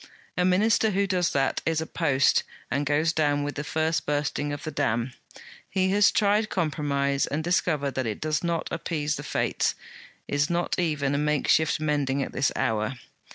A 0.35 0.43
Minister 0.43 0.89
who 0.89 1.05
does 1.05 1.29
that, 1.33 1.61
is 1.63 1.79
a 1.79 1.85
post, 1.85 2.41
and 2.71 2.87
goes 2.87 3.13
down 3.13 3.43
with 3.43 3.53
the 3.53 3.63
first 3.63 4.07
bursting 4.07 4.51
of 4.51 4.63
the 4.63 4.71
dam. 4.71 5.13
He 5.69 5.91
has 5.91 6.09
tried 6.11 6.49
compromise 6.49 7.27
and 7.27 7.43
discovered 7.43 7.93
that 7.93 8.07
it 8.07 8.19
does 8.19 8.43
not 8.43 8.67
appease 8.71 9.15
the 9.15 9.21
Fates; 9.23 9.75
is 10.27 10.49
not 10.49 10.79
even 10.79 11.13
a 11.13 11.19
makeshift 11.19 11.79
mending 11.79 12.23
at 12.23 12.31
this 12.31 12.51
hour. 12.55 12.95